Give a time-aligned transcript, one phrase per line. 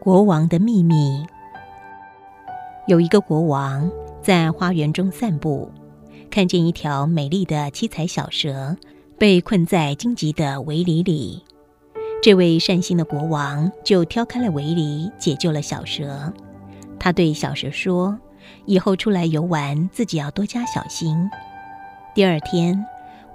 [0.00, 1.26] 国王的秘密。
[2.86, 3.90] 有一个国王
[4.22, 5.70] 在花园中散步，
[6.30, 8.74] 看见一条美丽的七彩小蛇
[9.18, 11.44] 被困在荆棘的围篱里。
[12.22, 16.32] 这位善心的国王就挑开了围篱，解救了小蛇。
[16.98, 18.18] 他对小蛇说
[18.64, 21.28] ：“以后出来游玩，自己要多加小心。”
[22.14, 22.82] 第二天，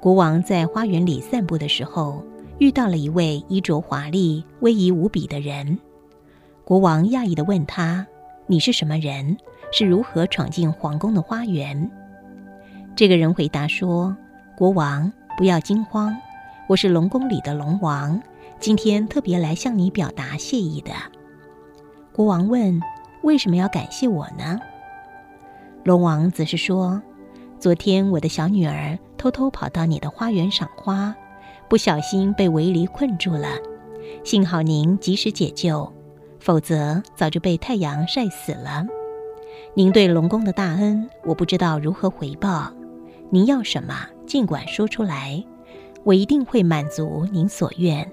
[0.01, 2.23] 国王在花园里散步的时候，
[2.57, 5.77] 遇到了一位衣着华丽、威仪无比的人。
[6.65, 8.07] 国王讶异地问他
[8.49, 9.37] ：“你是什么人？
[9.71, 11.91] 是如何闯进皇宫的花园？”
[12.97, 14.17] 这个人回答说
[14.57, 16.17] ：“国王，不要惊慌，
[16.67, 18.19] 我是龙宫里的龙王。”
[18.59, 20.91] 今天特别来向你表达谢意的。
[22.11, 22.81] 国王问
[23.21, 24.59] ：“为什么要感谢我呢？”
[25.85, 26.99] 龙王则是说
[27.59, 31.15] ：“昨天我的小女儿偷偷跑到你的花园赏花，
[31.69, 33.49] 不小心被围篱困住了，
[34.23, 35.93] 幸好您及时解救，
[36.45, 38.85] 否则早就被太阳晒死了。
[39.73, 42.71] 您对龙宫的大恩，我不知道如何回报。
[43.31, 43.95] 您要什么，
[44.27, 45.43] 尽管说出来，
[46.03, 48.07] 我一定会满足您所愿。”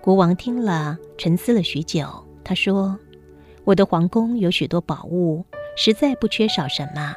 [0.00, 2.06] 国王听了，沉思了许久。
[2.44, 2.96] 他说
[3.64, 5.44] ：“我的皇宫有许多宝物，
[5.76, 7.16] 实在不缺少什么。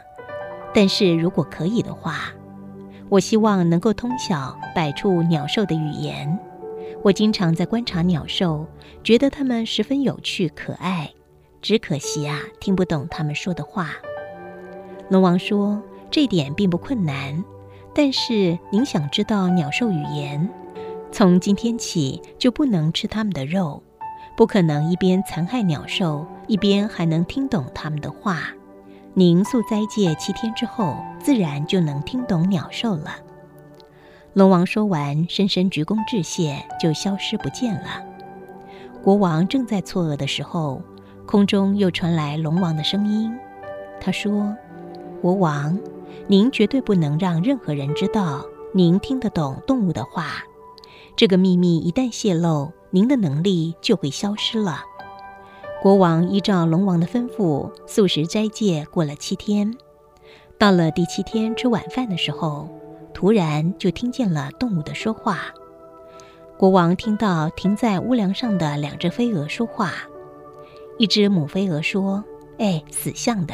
[0.73, 2.31] 但是如果可以的话，
[3.09, 6.39] 我希望能够通晓百处鸟兽的语言。
[7.05, 8.65] 我经常在观察鸟兽，
[9.03, 11.11] 觉得它们十分有趣可爱。
[11.61, 13.91] 只可惜啊，听不懂它们说的话。”
[15.09, 17.43] 龙王说：“这点并不困难，
[17.93, 20.49] 但是您想知道鸟兽语言？”
[21.13, 23.83] 从今天起就不能吃它们的肉，
[24.35, 28.51] 不可能一边残害鸟兽，一边还能听懂它们的话。
[29.13, 33.17] 您素斋戒七天之后，自然就能听懂鸟兽了。
[34.35, 38.03] 龙王说完，深深鞠躬致谢，就消失不见了。
[39.01, 40.81] 国王正在错愕的时候，
[41.25, 43.33] 空中又传来龙王的声音。
[43.97, 44.53] 他说
[45.23, 45.79] ：“国王，
[46.27, 50.43] 您绝对不能让任何人知道您听得懂动物的话。”
[51.15, 54.83] 这个秘密一旦泄露，您的能力就会消失了。
[55.81, 59.77] 国王依照龙王的吩咐，素食斋戒过了七天。
[60.57, 62.67] 到了第七天吃晚饭的时候，
[63.15, 65.45] 突然就听见了动物的说话。
[66.57, 69.93] 国王听到停在屋梁上的两只飞蛾说话。
[70.99, 72.23] 一只母飞蛾说
[72.59, 73.53] ：“哎，死相的，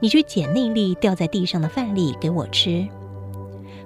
[0.00, 2.86] 你去捡那粒掉在地上的饭粒给我吃。”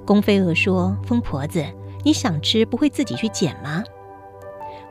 [0.06, 1.64] 公飞蛾说：“疯婆子。”
[2.04, 3.82] 你想吃不会自己去捡吗？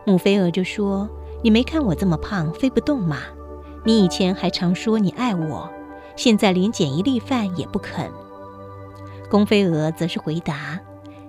[0.03, 1.07] 母飞蛾就说
[1.43, 3.19] ：“你没看我这么胖，飞不动吗？
[3.83, 5.69] 你以前还常说你爱我，
[6.15, 8.09] 现在连捡一粒饭也不肯。”
[9.33, 10.79] 公飞蛾则是回答：“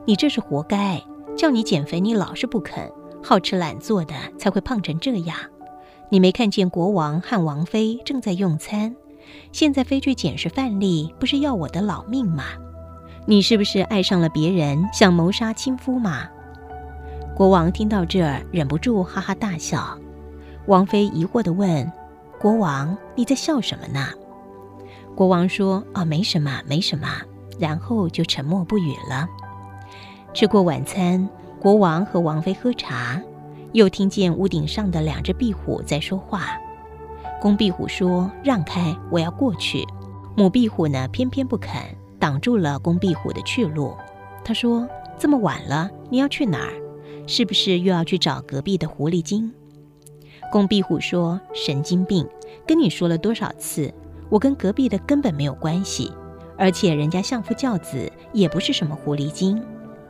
[0.05, 1.03] 你这是活该，
[1.35, 2.93] 叫你减肥你老是不肯，
[3.23, 5.35] 好吃懒做的才会胖成这样。
[6.11, 8.95] 你没看见国王和王妃正在用餐，
[9.53, 12.45] 现在飞去捡拾饭粒，不是要我的老命吗？”
[13.25, 16.29] 你是不是爱上了别人，想谋杀亲夫吗？
[17.35, 19.99] 国王听到这儿，忍不住哈哈大笑。
[20.67, 21.91] 王妃疑惑地问
[22.39, 24.09] ：“国王，你在笑什么呢？”
[25.17, 27.09] 国王说：“哦，没什么，没什么。”
[27.59, 29.29] 然后就沉默不语了。
[30.33, 31.29] 吃过晚餐，
[31.61, 33.21] 国王和王妃喝茶，
[33.73, 36.49] 又听见屋顶上的两只壁虎在说话。
[37.41, 39.87] 公壁虎说：“让开，我要过去。”
[40.37, 41.73] 母壁虎呢，偏偏不肯。
[42.19, 43.95] 挡住了公壁虎的去路。
[44.43, 44.89] 他说
[45.19, 46.73] ：“这么晚了，你要去哪儿？
[47.27, 49.53] 是不是又要去找隔壁的狐狸精？”
[50.51, 52.27] 公壁虎说：“神经病！
[52.67, 53.93] 跟你说了多少次，
[54.31, 56.11] 我跟隔壁的根本没有关系，
[56.57, 59.63] 而且人家相夫教子，也不是什么狐狸精。”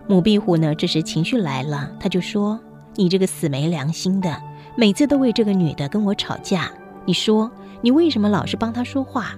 [0.06, 2.58] 母壁虎呢，这时情绪来了，他就说
[2.96, 4.36] ：“你这个死没良心的，
[4.76, 6.70] 每次都为这个女的跟我吵架。
[7.04, 7.50] 你说
[7.80, 9.34] 你为什么老是帮她说话？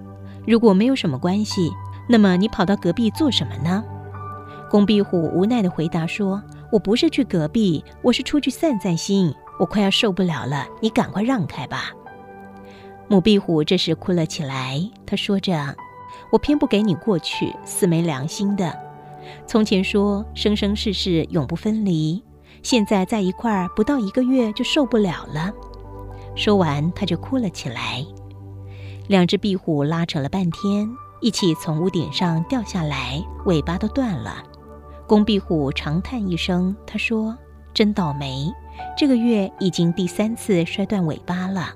[0.47, 1.71] 如果没有什么关系。”
[2.09, 3.83] 那么你跑到隔壁做什么呢？
[4.71, 6.41] 公壁虎无奈地回答说
[6.71, 9.35] ：“我不是去隔壁，我是出去散散心。
[9.59, 11.91] 我快要受不了了，你赶快让开吧。”
[13.11, 15.75] 母壁虎这时哭了起来，他说着
[16.37, 18.71] ：“我偏不给你过去，死没良心的！
[19.47, 22.23] 从前说生生世世永不分离，
[22.63, 25.51] 现在在一块儿不到一个月就受不了了。”
[26.37, 28.05] 说完，他就哭了起来。
[29.09, 30.87] 两只壁虎拉扯了半天。
[31.23, 34.45] 一起从屋顶上掉下来，尾巴都断了。
[35.07, 37.35] 公壁虎长叹一声，他说
[37.73, 38.53] ：“真倒霉，
[38.95, 41.71] 这个月已经第三次摔断尾巴了。”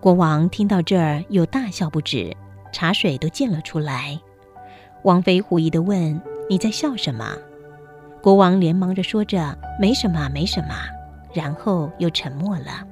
[0.00, 2.34] 国王听到这儿，又大笑不止，
[2.72, 4.18] 茶水都溅了出来。
[5.04, 6.20] 王妃狐疑地问
[6.50, 7.36] ：“你在笑什么？”
[8.20, 10.74] 国王连忙着说着：“没什么，没什么。”
[11.32, 12.86] 然后又沉默了。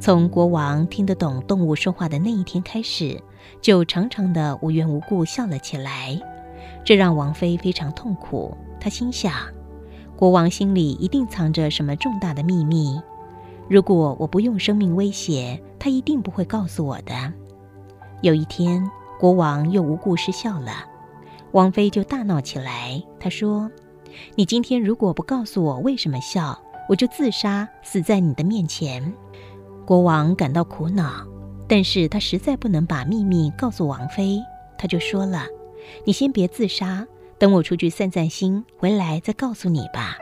[0.00, 3.18] 从国王听得懂动物说话的那一天开始，
[3.62, 6.20] 就常常的无缘无故笑了起来，
[6.84, 8.54] 这让王妃非常痛苦。
[8.78, 9.32] 她心想，
[10.16, 13.00] 国王心里一定藏着什么重大的秘密，
[13.68, 17.32] 如果我不用生命威胁，他一定不会告诉我的。
[18.24, 18.90] 有一天，
[19.20, 20.86] 国王又无故失笑了，
[21.52, 23.04] 王妃就大闹起来。
[23.20, 23.70] 她说
[24.34, 29.12] ：“你今天如果不告诉我为什么笑，我就自杀，死在你的面前。”
[29.84, 31.22] 国王感到苦恼，
[31.68, 34.40] 但是他实在不能把秘密告诉王妃，
[34.78, 35.44] 他就说了
[36.06, 37.06] ：“你先别自杀，
[37.38, 40.16] 等我出去散散心，回来再告诉你吧。”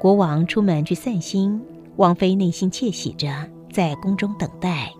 [0.00, 1.60] 国王出门去散心，
[1.96, 3.28] 王妃内心窃喜着，
[3.70, 4.90] 在宫中等待。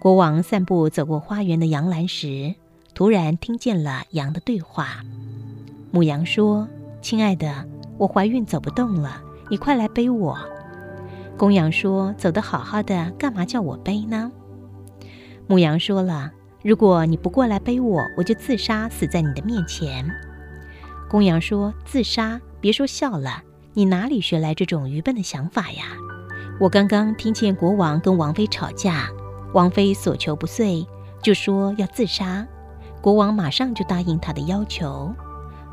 [0.00, 2.54] 国王散步走过花园的杨栏时，
[2.94, 5.02] 突然听见了羊的对话。
[5.90, 6.66] 母羊说
[7.02, 7.66] ：“亲爱的，
[7.98, 10.38] 我怀孕走不动了，你快来背我。”
[11.36, 14.32] 公羊说：“走得好好的，干嘛叫我背呢？”
[15.46, 16.30] 母羊说了
[16.64, 20.10] ：“如果你不过来背我，我就自杀，死在你的面前。”
[21.10, 22.40] 公羊说：“自杀？
[22.58, 23.42] 别说笑了，
[23.74, 25.84] 你哪里学来这种愚笨的想法呀？
[26.58, 29.10] 我刚刚听见国王跟王妃吵架，
[29.52, 30.86] 王妃所求不遂，
[31.22, 32.46] 就说要自杀，
[33.00, 35.12] 国王马上就答应他的要求。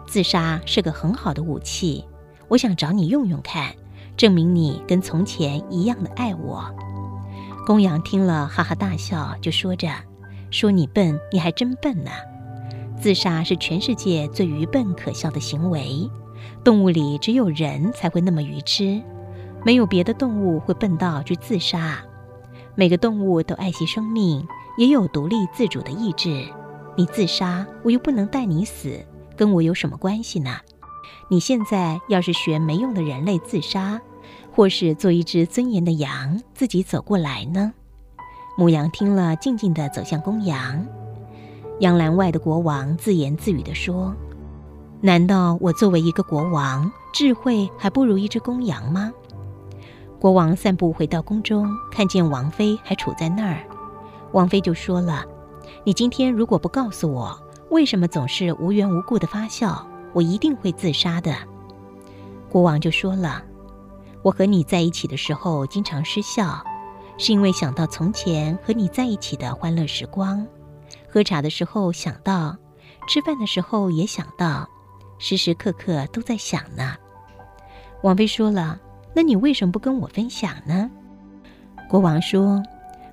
[0.05, 2.05] 自杀是个很好的武器，
[2.47, 3.73] 我想找你用用看。”
[4.17, 6.65] 证明你跟从前一样的爱我。
[7.67, 9.87] 公羊听了哈哈大笑，就说着
[10.49, 12.09] ：“说你笨，你还真笨呢！
[12.99, 16.09] 自杀是全世界最愚笨可笑的行为，
[16.63, 18.99] 动物里只有人才会那么愚痴，
[19.63, 22.03] 没有别的动物会笨到去自杀。
[22.79, 24.47] 每个动物都爱惜生命，
[24.77, 26.47] 也有独立自主的意志。
[26.95, 29.03] 你自杀，我又不能带你死，
[29.35, 30.57] 跟我有什么关系呢？”
[31.27, 33.99] 你现在要是学没用的人类自杀，
[34.55, 37.73] 或是做一只尊严的羊自己走过来呢？
[38.55, 40.85] 母羊听了，静静地走向公羊。
[41.79, 44.13] 羊栏外的国王自言自语地说
[45.01, 49.11] ：“难道我作为一个国王，智慧还不如一只公羊吗？”
[50.19, 53.63] 国王散步回到宫中，看见王妃还处在那儿，
[54.31, 55.23] 王妃就说了
[55.85, 61.35] ：“你今天如果不告诉我，为什么总是无缘无故的发笑？”我一定会自杀的，
[62.49, 63.43] 国王就说了
[64.23, 66.63] ：“我和你在一起的时候经常失笑，
[67.19, 70.47] 是因为想到从前和你在一起的欢乐时光，
[71.07, 72.57] 喝茶的时候想到，
[73.07, 74.67] 吃饭的时候也想到，
[75.19, 76.95] 时时刻刻都在想呢。”
[78.01, 78.79] 王妃说了
[79.17, 80.91] ：“那你为什么不跟我分享呢？”
[81.89, 82.61] 国王说：“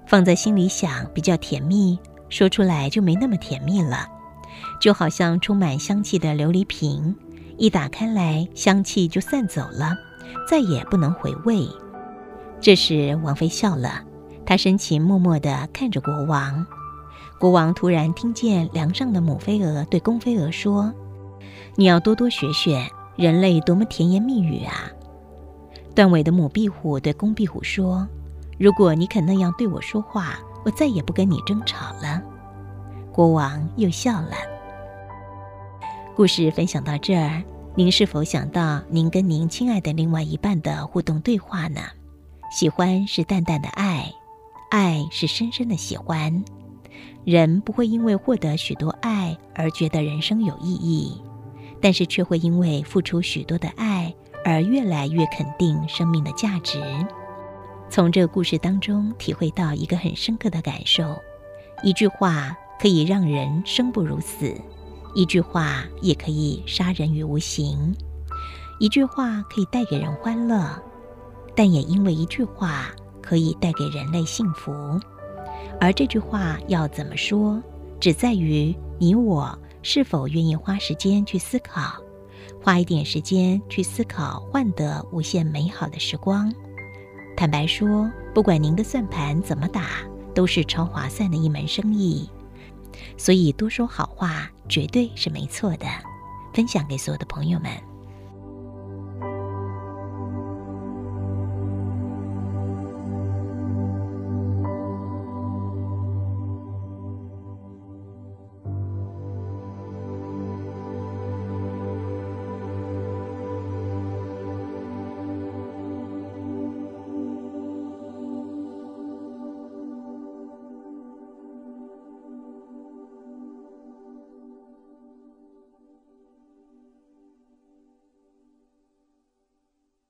[0.05, 1.99] 放在心里想比较甜蜜，
[2.29, 4.07] 说出来就没那么甜蜜了。”
[4.79, 7.17] 就好像充满香气的琉璃瓶，
[7.57, 9.97] 一打开来，香气就散走了，
[10.47, 11.67] 再也不能回味。
[12.61, 14.03] 这时，王妃笑了，
[14.45, 16.67] 她深情默默地看着国王。
[17.41, 20.93] 国王突然听见梁上的母飞蛾对公飞蛾说
[21.77, 22.87] ：“你要多多学学
[23.17, 24.91] 人类多么甜言蜜语啊！”
[25.95, 28.07] 断尾的母壁虎对公壁虎说
[28.59, 32.21] ：“如果你肯那样对我说话，我再也不跟你争吵了。”
[33.13, 34.33] 国王又笑了。
[36.17, 37.43] 故事分享到这儿，
[37.77, 41.81] 您是否想到您跟您亲爱的另外一半的互动对话呢？
[42.51, 44.13] 喜欢是淡淡的爱，
[44.71, 46.45] 爱是深深的喜欢。
[47.25, 51.21] 人不会因为获得许多爱而觉得人生有意义，
[51.81, 53.94] 但是却会因为付出许多的爱
[54.45, 56.81] 而越来越肯定生命的价值。
[57.89, 61.17] 从这个故事当中体会到一个很深刻的感受：
[61.83, 62.57] 一句话。
[62.77, 64.53] 可以让人生不如死，
[65.15, 67.95] 一句话也可以杀人于无形。
[68.81, 70.69] 一句话可以带给人欢乐，
[71.55, 72.91] 但也因为一句话
[73.23, 75.01] 可以带给人类幸福。
[75.81, 77.63] 而这句话要怎么说，
[78.01, 81.95] 只在于你我是否愿意花时间去思考，
[82.65, 86.51] 花一点时间去思考，换得无限美好的时光。
[87.37, 89.99] 坦白说，不管您的算盘怎么打，
[90.35, 92.27] 都是超划算的一门生意。
[93.19, 95.87] 所以多说好话绝对是没错的，
[96.55, 97.71] 分享给所有的朋友们。